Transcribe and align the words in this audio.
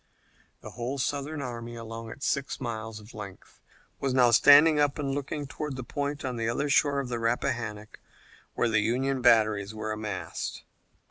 The 0.61 0.71
whole 0.71 0.97
Southern 0.97 1.43
army, 1.43 1.75
along 1.75 2.09
its 2.09 2.25
six 2.27 2.59
miles 2.59 2.99
of 2.99 3.13
length, 3.13 3.61
was 3.99 4.15
now 4.15 4.31
standing 4.31 4.79
up 4.79 4.97
and 4.97 5.13
looking 5.13 5.45
toward 5.45 5.75
the 5.75 5.83
point 5.83 6.25
on 6.25 6.37
the 6.37 6.49
other 6.49 6.69
shore 6.71 6.99
of 6.99 7.07
the 7.09 7.19
Rappahannock 7.19 7.99
where 8.55 8.67
the 8.67 8.79
Union 8.79 9.21
batteries 9.21 9.75
were 9.75 9.95
massed. 9.95 10.63